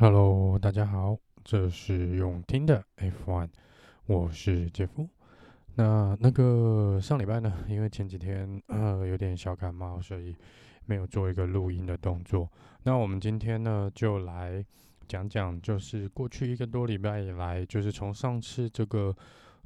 [0.00, 3.50] Hello，大家好，这是永听的 F One，
[4.06, 5.06] 我是杰夫。
[5.74, 10.34] 那那个上礼拜呢，因为前几天呃有点小感冒，所以
[10.86, 12.50] 没有做一个录音的动作。
[12.84, 14.64] 那我们今天呢，就来
[15.06, 19.14] 讲讲，就是过去一个多礼拜以来，就是从上次这个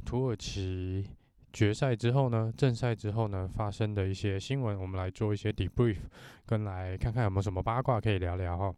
[0.04, 1.08] 土耳其
[1.52, 5.98] 决赛之后呢，正赛之后呢，发生的一些新闻，我们来做一些 debrief，
[6.44, 8.74] 跟来看看有没有什么八卦可以聊聊哈。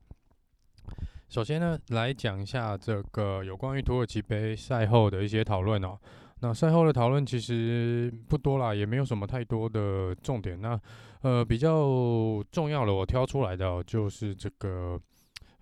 [1.28, 5.98] 首先呢，来讲一下这个有关于土耳其杯赛后的一些讨论哦。
[6.40, 10.60] 那赛后的讨论其实不多啦，也没有什么太多的重点。
[10.60, 10.80] 那
[11.22, 15.00] 呃比较重要的，我挑出来的哦，就是这个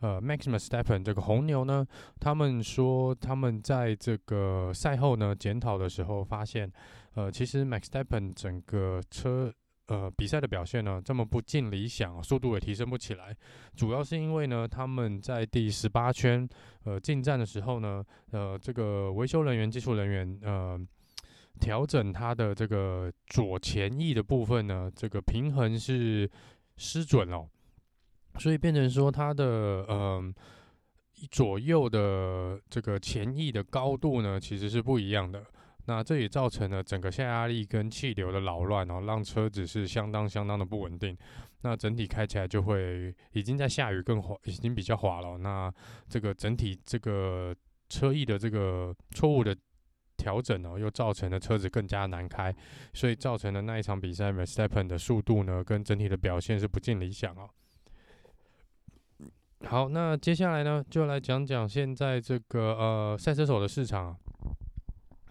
[0.00, 1.86] 呃 Max Verstappen 这个红牛呢，
[2.20, 6.70] 他们说他们在这个赛后呢检讨的时候发现，
[7.14, 9.52] 呃其实 Max Verstappen 整个车。
[9.88, 13.36] 呃，比赛的表现呢，这么不尽理想，速度也提升不起来，
[13.76, 16.48] 主要是因为呢，他们在第十八圈
[16.84, 20.80] 呃进站的时候呢，呃，这个维修人员、技术人员呃
[21.60, 26.30] 调整他的这个左前翼的部分呢，这个平衡是
[26.78, 27.46] 失准了，
[28.38, 29.44] 所以变成说他的
[29.86, 30.34] 呃
[31.30, 35.44] 左右的这个前翼的高度呢，其实是不一样的。
[35.86, 41.16] 那这也造成了整个下压力跟气流的扰乱哦，让车子是相当相当的不稳定。
[41.60, 45.36] 那整体开起来就会已经在下雨更滑，已经比较滑了。
[45.38, 45.72] 那
[46.08, 47.54] 这个整体这个
[47.88, 49.54] 车翼的这个错误的
[50.16, 52.54] 调整哦，又造成了车子更加难开，
[52.92, 57.50] 所以造成了那一场比赛 Verstappen 的速度呢，跟整体的表现是不尽理想哦。
[59.66, 64.16] 好，那接下来呢，就来讲讲现在这个呃赛车手的市场。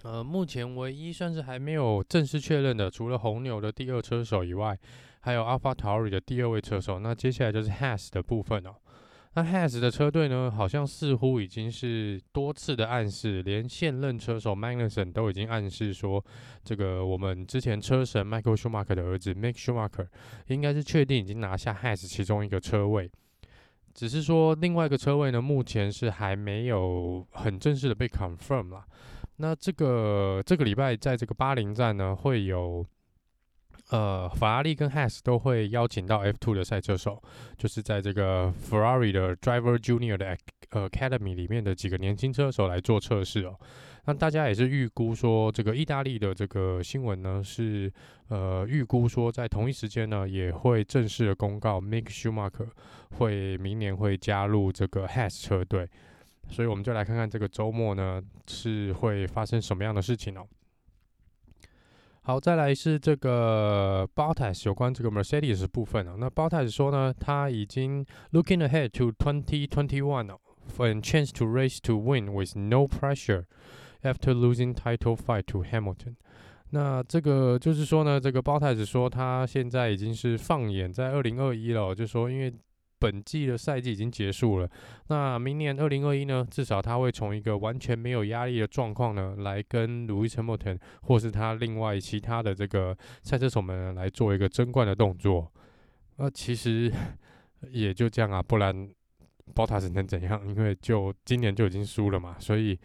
[0.04, 4.78] 呃，目前唯一算是还没有正式确认的，除了红牛的第二车手以外，
[5.22, 7.00] 还有 AlphaTauri 的第二位车手。
[7.00, 8.76] 那接下来就是 Has 的部分哦。
[9.36, 16.24] 那 Has 的车队呢，好像似乎已经是多次的暗示，连现任车手 Magnussen 都已经暗示说，
[16.66, 20.08] 这个我们之前车神 Michael Schumacher 的儿子 Mick Schumacher
[20.48, 23.10] 应该是确定已经拿下 Haas 其中一个车位，
[23.94, 28.86] 只是说另外一个车位呢，目前是还没有很正式的被 confirm 啦。
[29.38, 32.86] 那这个这个礼拜在这个巴林站呢，会有
[33.90, 37.22] 呃法拉利跟 Has 都会邀请到 F2 的赛车手，
[37.58, 40.38] 就是在这个 Ferrari 的 Driver Junior 的
[40.70, 43.60] Academy 里面的几个年轻车手来做测试哦。
[44.06, 47.92] 那大家也是预估说，这个意大利的这个新闻呢，是
[48.28, 52.68] 呃预估说在同一时间呢，也会正式的公告 Mick Schumacher
[53.18, 55.90] 会明年会加入这个 Haas 车队。
[56.54, 60.46] 所以我们就来看看这个周末呢，是会发生什么样的事情哦。
[62.22, 66.16] 好，再来是这个 b o t a s 有关这个 Mercedes 部分哦。
[66.20, 70.38] 那 b o t a s 说呢，他已经 looking ahead to 2021
[70.78, 73.46] for a chance to race to win with no pressure
[74.04, 76.16] after losing title fight to Hamilton。
[76.70, 82.54] 那这个就是说呢，这个 b o t a s 说他现在已经是放眼在二零二一了，就说因为。
[83.04, 84.70] 本季的赛季已经结束了，
[85.10, 86.48] 那明年二零二一呢？
[86.50, 95.52] 至少他会从一个完全没有压力的状况呢，来跟 Lewis Hamilton 或是他另外其他的这个赛车手们来做一个争冠的动作。
[96.16, 96.90] 那其实
[97.72, 98.90] 也就这样啊，不然
[99.54, 100.42] Bottas 能怎样？
[100.48, 102.80] 因为就今年就已经输了嘛，所以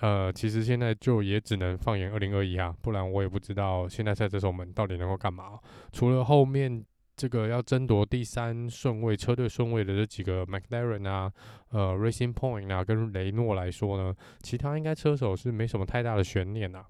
[0.00, 5.60] 呃，其实现在就也只能放眼二零二一啊，不然我也不知道现在赛车手们到底能够干嘛。
[5.92, 6.84] 除了后面。
[7.20, 11.30] 这个要争夺第三顺位车队顺位的这几个 McLaren 啊、
[11.68, 16.82] 呃 Racing Point 啊跟雷诺来说呢，其他应该车手是没什么太大的悬念呐。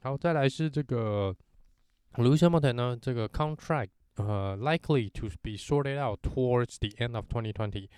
[0.00, 1.32] 好，再来是这个
[2.14, 7.88] Lewis Hamilton 呢，这个 contract 呃 likely to be sorted out towards the end of 2020。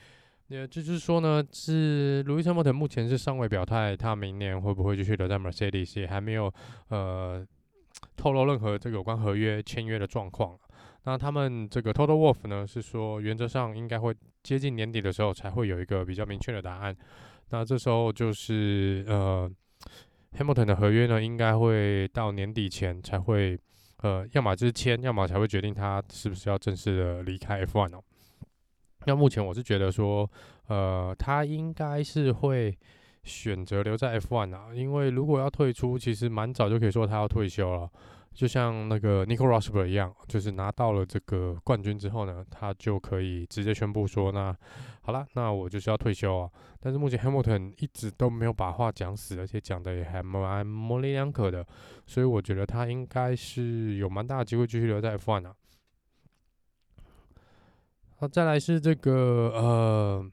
[0.49, 6.53] 也就是说呢，是 Lewis Hamilton 目前是尚未表态，他明年会不会继续留在 Mercedes，也还没有
[6.89, 7.47] 呃。
[8.17, 10.59] 透露任何这个有关合约签约的状况。
[11.05, 16.97] 那他们这个 Total Wolf 呢，是说原则上应该会接近年底的时候才会有一个比较明确的答案。
[17.51, 19.51] 那这时候就是呃
[20.37, 23.59] ，Hamilton 的合约呢，应该会到年底前才会
[24.03, 28.03] 呃，要么就是签，要么才会决定他是不是要正式的离开 F1 哦。
[29.07, 30.31] 那目前我是觉得说，
[30.67, 32.77] 呃，他应该是会。
[33.29, 37.89] 选择留在 F1 啊，因为如果要退出，其实蛮早就可以说他要退休了。
[38.35, 44.57] 就像那个 Nico Rosberg 一样，就是拿到了这个冠军之后呢，他就可以直接宣布说：“那
[45.01, 51.67] 好了，那我就是要退休啊。”但是目前 Hamilton 一直都没有把话讲死，而且讲的也还蛮模棱两可的，
[52.07, 55.55] 所以我觉得他应该是有蛮大的机会继续留在 F1 啊。
[58.19, 60.31] 好，再来是这个呃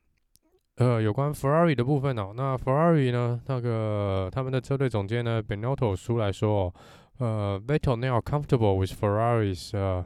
[0.77, 2.33] 呃有关 Ferrari 的部分哦。
[2.35, 6.73] 那 Ferrari 呢，那个他们的车队总监呢，Binotto 出来说，哦
[7.17, 10.05] 呃，Vettel now comfortable with Ferrari's 呃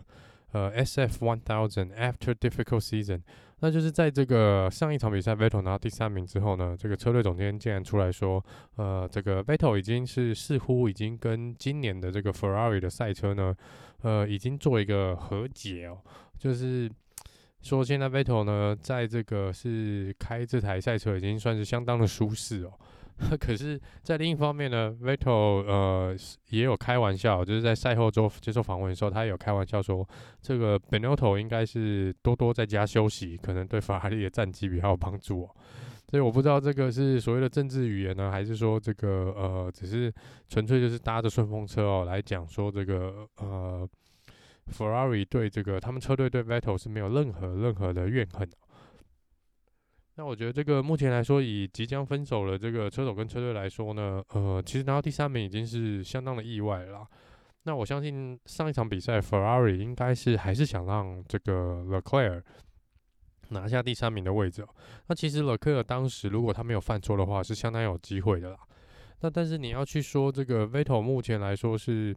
[0.52, 3.22] 呃 SF One Thousand after difficult season。
[3.62, 8.44] 那就是在这个上一场比赛，Vettel 拿到第三名之后呢，这个车队总监竟然出来说，
[8.76, 13.56] 呃，这个 Vettel 已经是似乎已经跟今年的这个 Ferrari 的赛车呢，
[14.04, 15.98] 呃，已经做一个和解哦，
[16.38, 16.90] 就是。
[17.62, 22.72] 说现在 Vettel 呢，在这个是开这台赛车已经算是相当的舒适哦。
[23.38, 26.16] 可是，在另一方面呢，Vettel 呃
[26.52, 30.08] 也有开玩笑，就是在赛后做接受访问的时候，他也有开玩笑说，
[30.42, 35.50] 这个 Benotto 应该是多多在家休息，可能对法拉利的战绩比较有帮助哦。
[36.10, 40.10] 所以我不知道这个是所谓的政治语言呢，还是说这个呃只是
[40.48, 43.86] 纯粹就是搭着顺风车哦来讲说这个呃。
[44.70, 48.50] Ferrari 对这个他们车队对 Vettel 是没有任何任何的怨恨。
[50.16, 57.08] 那我觉得这个目前来说，以即将分手的这个车手跟车队来说呢，呃，其实拿到第三名已经是相当的意外了。
[57.64, 62.42] 那我相信上一场比赛 Ferrari 应该是还是想让这个 Leclerc
[63.50, 64.66] 拿下第三名的位置。
[65.08, 68.58] 那其实 Leclerc 当时如果他没有犯错的话，是相当有机会的啦。
[69.22, 72.16] 那但是你要去说这个 Vettel 目前来说是。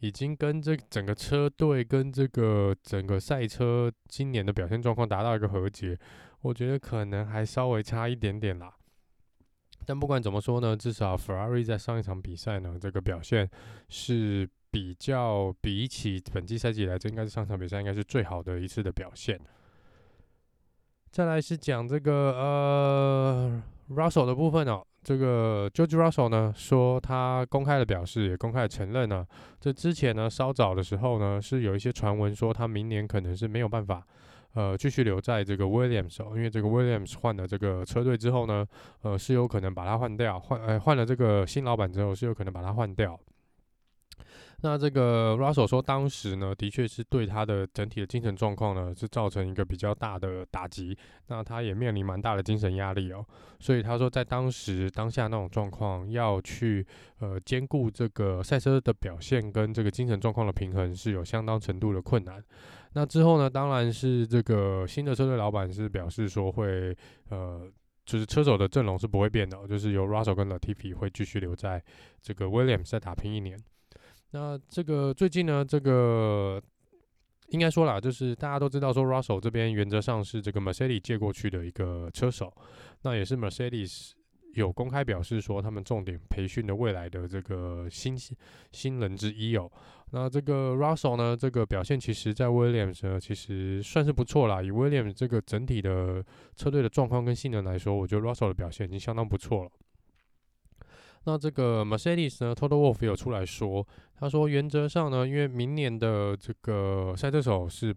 [0.00, 5.98] 已经跟这整个车队跟这个整个赛车今年的表现状况达到一个和解，
[6.42, 8.74] 我觉得可能还稍微差一点点啦。
[9.86, 13.48] 但不管怎么说呢，至少 Ferrari 在上一场比赛呢，这个表现
[13.88, 19.38] 是比较比起本季赛季来，这应该是上场比赛应该是最好的一次的表现。
[21.10, 24.86] 再来是讲这个呃 Russell 的部分哦。
[25.04, 29.24] 这个 George Russell 呢说，他公开的表示，也公开承认呢，
[29.60, 34.02] 这之前呢稍早的时候呢，是有一些传闻说他明年可能是没有办法，
[34.54, 38.66] 呃，继续留在这个 Williams 哦，因为这个 Williams 换了这个车队之后呢，
[39.02, 43.20] 呃，是有可能把他换掉，换呃换了这个新老板之后是有可能把他换掉。
[44.64, 50.96] 那这个 Russell 说，当时呢，的确是对他的整体的精神状况呢，是造成一个比较大的打击。
[51.26, 53.22] 那他也面临蛮大的精神压力哦。
[53.60, 56.84] 所以他说，在当时当下那种状况，要去
[57.18, 62.42] 呃兼顾这个赛车的表现跟这个精神状况的平衡，是有相当程度的困难。
[62.94, 66.96] 那之后呢，当然是这个新的车队老板是表示说会
[67.28, 67.70] 呃，
[68.06, 71.84] 就是车手的阵容是不会变的，就是由 Russell 跟 Latifi 会继续留在
[72.22, 73.58] 这个 Williams 再打拼一年。
[74.34, 76.60] 那这个最近呢，这个
[77.50, 82.52] 应该说啦，就是大家都知道说，Russell 这边原则上是这个 Mercedes 借过去的一个车手，
[83.02, 84.10] 那也是 Mercedes
[84.54, 88.18] 有公开表示说，他们重点培训的未来的这个新
[88.72, 89.70] 新人之一哦。
[90.10, 94.60] 那这个 Russell 呢，这个表现其实在 Williams 呢，其实算是不错啦。
[94.60, 96.24] 以 Williams 这个整体的
[96.56, 99.70] 车队的状况跟性能来说，我觉得 Russell 的表现已经相当不错了。
[101.26, 103.86] 那这个 Mercedes 呢，Total Wolf 有出来说，
[104.18, 107.94] 他说原则上呢，因为明年的这个赛车手是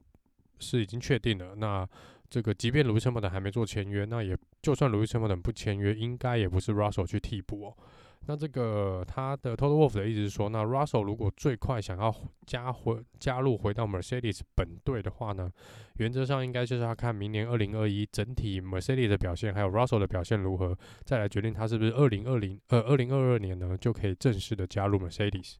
[0.60, 1.88] 是已经确定了，那
[2.30, 7.78] 这个即便 Lewis Hamilton 还没做签约，那也就算 Lewis Hamilton 不签约，应该也不是 Russell 去替补哦。
[8.26, 12.14] 那这个他的 Toto Wolff 的意思是说，那 Russell 如果最快想要
[12.46, 15.50] 加回加入回到 Mercedes 本队的话呢，
[15.96, 25.56] 原则上应该就是要看明年二零二一整体 Mercedes 的表现，还有 Russell 的表现如何，再来决定他是不是二零二零呃二零二二年呢就可以正式的加入 Mercedes。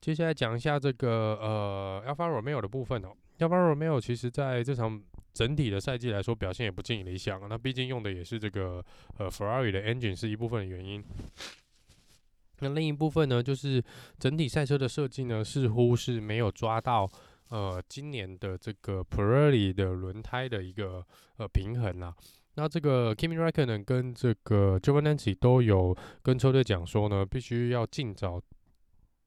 [0.00, 3.08] 接下来讲一下这个呃 Alfa Romeo 的部分哦
[3.38, 5.02] ，Alfa Romeo 其实在这场。
[5.36, 7.46] 整体的赛季来说，表现也不尽理想啊。
[7.50, 8.82] 那毕竟用的也是这个
[9.18, 11.04] 呃 Ferrari 的 engine 是一部分的原因。
[12.60, 13.84] 那另一部分呢，就是
[14.18, 17.06] 整体赛车的设计呢，似乎是没有抓到
[17.50, 21.04] 呃今年的这个 Pirelli 的轮胎的一个
[21.36, 22.14] 呃平衡啊。
[22.54, 28.40] 那这个 Kimi Räikkönen 跟这个 Giovinazzi 都有跟车队讲说呢，必须要尽早。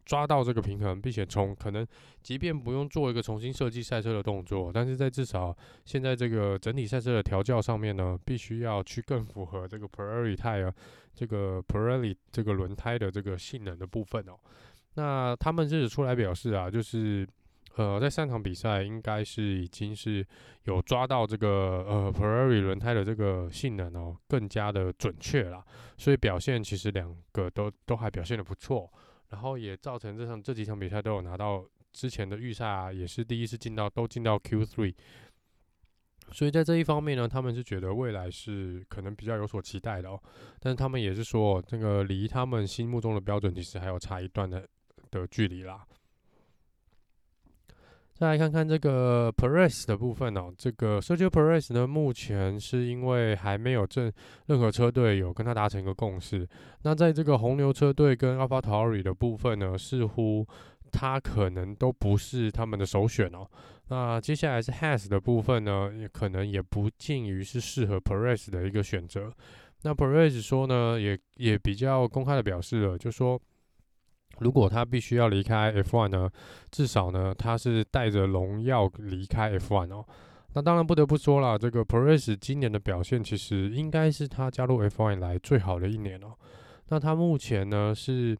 [0.05, 1.85] 抓到这个平衡，并且从可能，
[2.23, 10.73] 即便不用做一个重新设计赛车的动作，但是在至少现在这个整体赛车的调教上面呢，必须要去更符合这个 Pirelli tire
[11.13, 14.33] 这个 Pirelli 这个轮胎的这个性能的部分哦。
[14.95, 17.27] 那他们是出来表示啊，就是
[17.75, 20.25] 呃，在上场比赛应该是已经是
[20.63, 25.63] 有抓到这个呃 Pirelli 轮胎的这个性能哦，更加的准确啦，
[25.97, 28.91] 所以表现其实两个都都还表现的不错。
[29.29, 34.93] 然后也造成这场这几场比赛都有拿到之前的预赛啊，也是第一次进到都进到 Q3，
[36.31, 40.21] 所以在这一方面呢，他们是觉得未来是可能比较有所期待的哦。
[40.59, 44.67] 但是他们也是说，这个离他们心目中的标准其实还有差一段的
[45.09, 45.85] 的距离啦。
[48.19, 54.11] 再来看看这个 Perez 的部分哦，这个 Sergio Perez 呢，目前是因为还没有正
[54.47, 56.45] 任何车队有跟他达成一个共识。
[56.81, 60.45] 那在这个红牛车队跟 AlphaTauri 的部分呢，似乎
[60.91, 63.47] 他可能都不是他们的首选哦。
[63.87, 69.31] 那接下来是 Has 的部分呢，也可能也不尽于是适合 Perez 的一个选择。
[69.83, 73.41] 那 Perez 说呢，也也比较公开的表示了，就说。
[74.39, 76.29] 如果他必须要离开 F1 呢，
[76.71, 80.05] 至少呢，他是带着荣耀离开 F1 哦。
[80.53, 86.33] 那当然不得不说了，这个 Perez 今年的表现其实应该是他加入 F1 以来最好的一年哦。
[86.87, 88.35] 那他目前呢是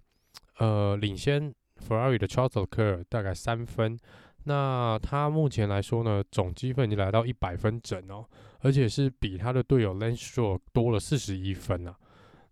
[0.58, 1.54] 呃领先
[1.88, 3.98] Ferrari 的 Charles l e c l e r 大概三分。
[4.46, 8.26] 那他目前来说呢，总积分已经来到一百分整哦，
[8.62, 11.96] 而且是比他的队友 Lance Stroll 多了四十一分啊。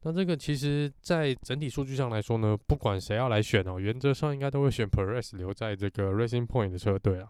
[0.03, 7.29] 那这个其实，在整体数据上来说呢，不管谁要来选哦，原则上应该都会选 Perez 留在这个 Racing Point 的车队啊。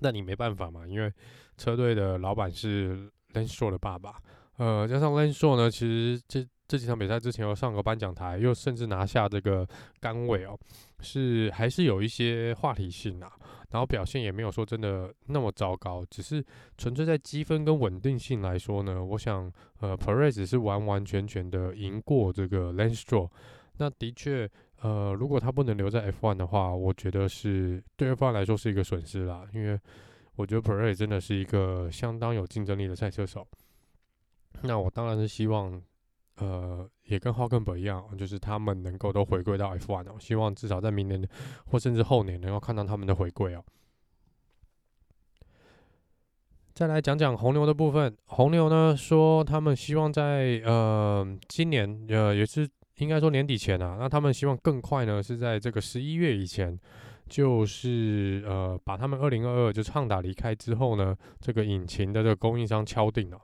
[0.00, 1.12] 那你没办法嘛，因为
[1.56, 4.16] 车队的老板是 Lenso 的爸爸，
[4.58, 9.66] 呃，加上 Lenso 呢，其实这这几场比赛之前又上过颁奖台，又甚至拿下这个
[10.00, 10.58] 杆位哦，
[11.00, 13.32] 是还是有一些话题性啊。
[13.70, 16.42] 然后表现也没有说真的那么糟糕，只是
[16.78, 23.28] 纯粹在积分跟稳定性来说呢，我想呃，Perez 是完完全全的赢过这个 Lance Stroll。
[23.78, 24.48] 那的确，
[24.82, 29.78] 呃，如果他不能留在 F1 的话，我觉得是对 F1 来说是一个损失啦，因为
[30.36, 33.46] 我觉得 Perez 真的是一个相当有竞争力的赛车手。
[34.62, 35.82] 那我当然是希望。
[36.36, 41.26] 呃，也跟霍根伯一样，就是他们能够都回归到 F1 哦，希望至少在明年
[41.66, 43.64] 或甚至后年能够看到他们的回归哦。
[46.74, 56.78] 再来讲讲红牛的部分，红牛呢说他们希望在呃今年呃也是应该说年底前啊，那他们希望更快呢是在这个十一月以前，
[57.30, 63.40] 就是呃把他们二零二二就是汉达离开之后呢，这个引擎的这个供应商敲定了。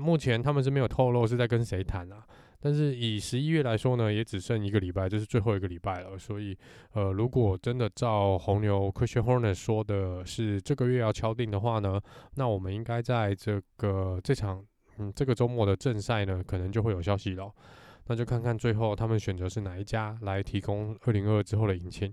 [0.00, 2.24] 目前他们是没有透露是在跟谁谈啊，
[2.60, 6.18] 但是以十一月来说呢，也只剩一个礼拜，这是最后一个礼拜了。
[6.18, 6.56] 所以，
[6.92, 12.00] 呃，如果真的照红牛 Christian Horner 说的是这个月要敲定的话呢，
[12.34, 14.64] 那我们应该在这个这场
[14.98, 17.50] 嗯这个周末的正赛呢，可能就会有消息了。
[18.08, 22.12] 那就看看最后他们选择是哪一家来提供二零二二之后的引擎。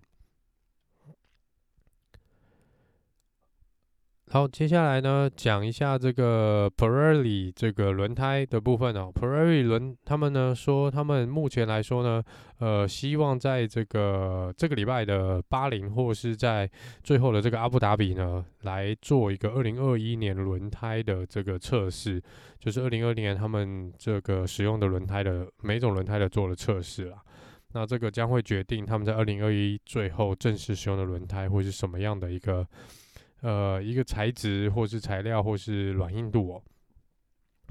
[4.34, 9.12] 好，接下来呢，讲一下这个 Pirelli 这个轮胎的部分哦。
[9.14, 12.24] Pirelli 轮，他们呢说，他们目前来说呢，
[12.58, 16.68] 呃，希望在这个这个礼拜的巴林，或是在
[17.04, 22.20] 最后的这个阿布达比呢，来做一个二零二一年轮胎的这个测试，
[22.58, 27.20] 就是二零二零年他们这个使用的轮胎的每种轮胎的做了测试啦。
[27.74, 32.68] 那这个将会决定他们在二零二一最后正式使用的轮胎会是什么样的一个。
[33.44, 36.64] 呃，一个材质，或是材料，或是软硬度哦，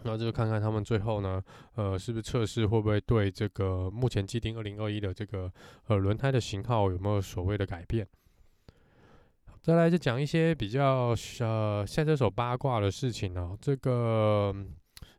[0.04, 1.42] 那就看看他们最后呢，
[1.76, 5.50] 呃，是不是测试会不会对这个目前既定二零二一的这个
[5.86, 8.06] 呃轮胎的型号有没有所谓的改变？
[9.62, 14.54] 再来就讲一些比较呃赛车手八卦的事情哦，这个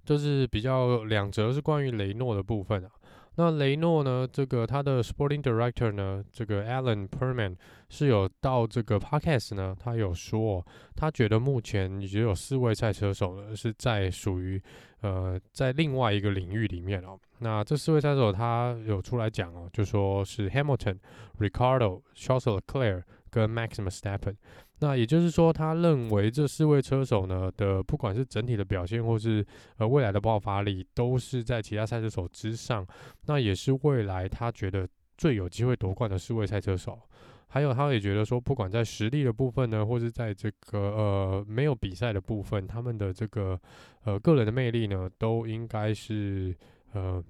[0.05, 2.91] 就是比较两则是关于雷诺的部分啊。
[3.35, 4.27] 那雷诺呢？
[4.31, 6.23] 这个他的 Sporting Director 呢？
[6.31, 7.55] 这个 Alan Perman
[7.89, 10.63] 是有到这个 Podcast 呢，他有说，
[10.95, 14.61] 他觉得目前已经有四位赛车手呢是在属于
[15.01, 17.19] 呃在另外一个领域里面哦。
[17.39, 20.99] 那这四位赛车手他有出来讲哦，就说是 Hamilton、
[21.39, 23.01] Ricardo、Charles Leclerc
[23.33, 24.35] 跟 Max Verstappen。
[24.79, 29.43] 那也就是说，他认为这四位车手呢的，不管是整体的表现，或是
[29.77, 32.85] 呃未来的爆发力，都是在其他赛车手之上。
[33.25, 34.87] 那也是未来他觉得
[35.17, 36.99] 最有机会夺冠的四位赛车手。
[37.47, 43.59] 还有，他也觉得说，不管在实力的部分呢，或是在这个呃没有比赛的部分，他们的这个
[44.03, 46.55] 呃个人的魅力呢，都应该是
[46.93, 47.23] 呃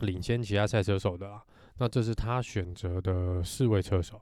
[0.00, 1.40] 领先其他赛车手的。
[1.78, 4.20] 那这是他选择的四位车手。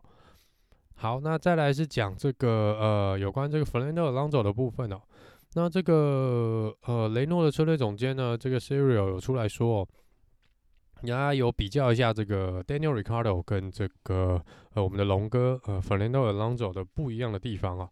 [0.96, 2.48] 好，那再来是讲这个
[2.80, 5.00] 呃有关这个 Fernando Alonso 的部分哦。
[5.54, 9.88] 那这个呃雷诺的车队总监呢，这个 Cyril 有出来说哦，
[11.06, 17.88] 他有比较一下这个 Daniel r i c a r d o 跟这个呃我们的龙哥呃 Fernando Alonso 的不一样的地方啊。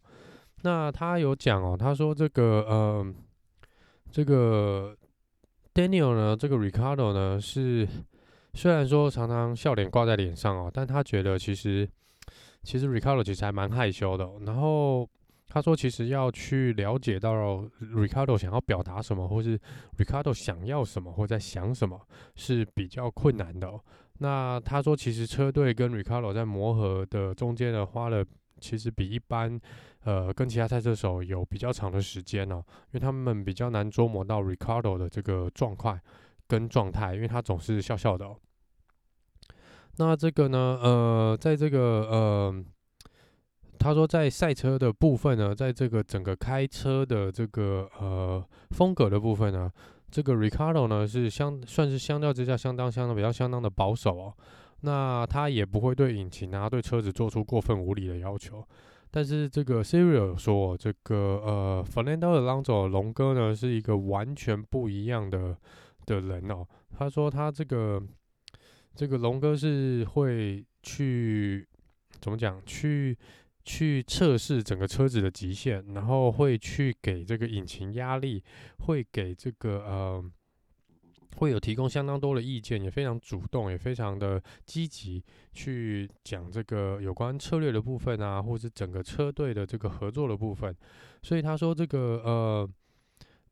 [0.63, 3.13] 那他有讲哦，他说这个呃
[4.11, 4.95] 这个
[5.73, 7.87] Daniel 呢，这个 r i c a r d o 呢是
[8.53, 11.87] 虽然说常常笑脸挂在脸上哦，但他觉得其实。
[12.63, 15.07] 其实 Ricardo 其实还蛮害羞的，然后
[15.47, 17.33] 他说，其实要去了解到
[17.81, 19.59] Ricardo 想要表达什么，或是
[19.97, 21.99] Ricardo 想要什么，或在想什么，
[22.35, 23.69] 是比较困难的。
[24.19, 28.25] 那他说，其实车队跟 Ricardo 在磨合的中间呢，花了
[28.59, 29.59] 其实比一般
[30.05, 35.99] 呃跟其他赛车手有比较长的时间哦，因为他们比较难捉摸到 Ricardo 的这个状况
[36.47, 38.33] 跟状态，因为他总是笑笑的。
[39.97, 42.65] 那这个呢，呃，在这个呃，
[43.77, 49.71] 他说在赛车的部分呢，在这个整个开车的这个呃风格的部分呢，
[50.09, 54.33] 这个 Ricardo 呢是相算是相较之下相当相当比较相当的保守哦。
[54.81, 58.67] 那他也不会对引擎啊对车子做出过分无理的要求。
[59.11, 65.55] 但是这个 Serial 说，这个呃 Fernando Alonso 龙哥呢是一个完全不一样的
[66.07, 66.65] 的人哦。
[66.97, 68.01] 他说他这个。
[68.95, 71.67] 这个龙哥是会去
[72.21, 72.63] 怎么讲？
[72.65, 73.17] 去
[73.65, 78.43] 去测试整个车子的极限，然后会去给这个引擎压力，
[78.79, 80.31] 会给这个呃，
[81.37, 85.23] 会有提供相当多的意见，也非常主动，也非常的积极
[85.53, 90.75] 去讲这个有关策略的部分啊，或是整个车队的这个合作的部分。
[91.21, 92.69] 所以他说这个呃，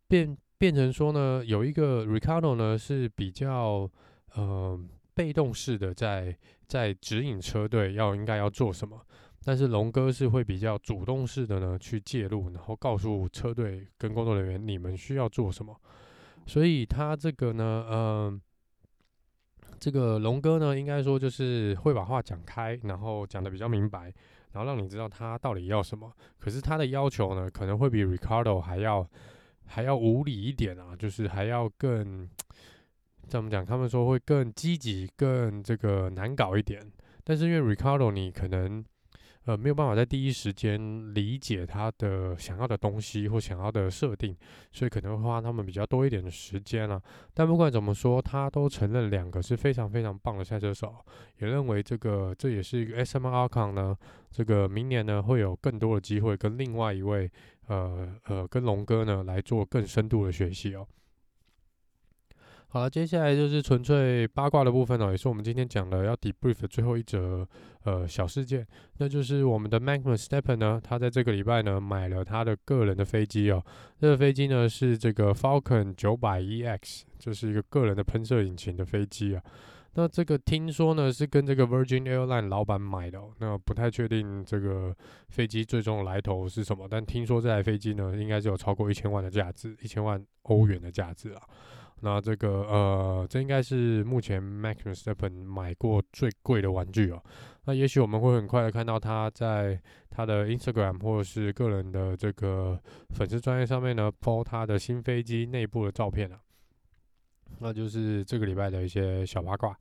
[0.07, 3.89] 变变成说呢，有一个 Ricardo 呢是比较
[4.35, 4.79] 呃。
[5.13, 6.35] 被动式的在
[6.67, 8.99] 在指引车队要应该要做什么，
[9.43, 15.75] 但是龙哥是会比较主动式的呢去介入，然后告诉车队跟工作人员你们需要做什么。
[16.45, 18.41] 所以他这个呢，嗯、
[19.79, 24.13] 这个龙哥呢应该说就是会把话讲开，然后讲得比较明白，
[24.53, 26.11] 然后让你知道他到底要什么。
[26.39, 29.07] 可是他的要求呢可能会比 Ricardo 还要
[29.65, 32.29] 还要无理一点啊，就是还要更。
[33.31, 33.65] 怎么讲？
[33.65, 36.81] 他们说会更积极、更这个难搞一点。
[37.23, 38.83] 但是因为 Ricardo，你可能
[39.45, 44.35] 呃没有办法在第一时间理解他的想要的东西或想要的设定，
[44.73, 47.01] 所以可能会花他们比较多一点的时间了。
[47.33, 50.93] 但不管怎么说，他都承认两个是非常非常棒的赛车手，
[51.39, 53.97] 也认为这个这也是一个 S M Rcon 呢，
[54.29, 57.31] 这个明年呢会有更多的机会跟另外一位
[57.67, 60.85] 呃呃跟龙哥呢来做更深度的学习哦。
[62.73, 67.45] 好了，接下来就是纯粹八卦的部分哦，也是我们今天讲的要 debrief 的最后一则
[67.83, 68.65] 呃小事件，
[68.97, 73.61] 那就是我们的 Max Verstappen 呢，他在这个礼拜呢买了他的个人的飞机哦，
[73.99, 79.43] 这个飞机呢是这个 Falcon 900EX，就是一个个人的喷射引擎的飞机啊。
[79.95, 84.95] 那这个听说呢是跟这个 Virgin Airline 老板买的哦，那不太确定这个
[85.27, 91.41] 飞机最终的来头是什么，但听说这台飞机呢应该是有超过一千万的价值，一千万欧元的价值啊。
[92.01, 97.23] 那这个呃，这应该是目前 Max v e r s t e p p e n 买过最贵的玩具哦。
[97.65, 102.79] 那也许我们会很快的看到他在他的 Instagram 或者是个人的这个
[103.11, 106.39] 粉丝专业上面呢，po 他的新飞机内部的照片了。
[107.59, 109.77] 那就是这个礼拜的一些小八卦。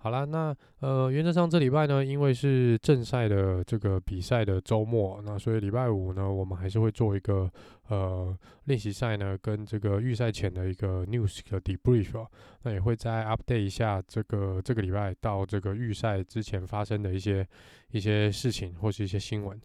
[0.00, 7.50] 好啦，那呃，原则上这礼拜呢，因为是正赛的这个比赛的周末，那所以礼拜五呢，我们还是会做一个
[7.88, 8.32] 呃
[8.66, 12.28] 练习赛呢，跟这个预赛前的一个 news 的 debrief 哦，
[12.62, 17.44] 那也会再 update 一下这个这个礼拜到这个预赛之前发生的一些
[17.90, 19.60] 一些事情或是一些新闻。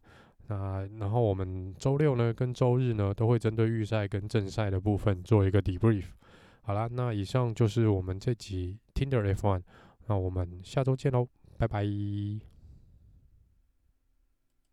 [0.48, 6.06] 那然后我们周六呢跟周日呢，都会针对预赛跟正赛的部分做一个 debrief。
[6.63, 9.62] 好啦，那以上就是我们这集 Tinder F1。
[10.07, 12.52] 那我们下周见喽，拜拜。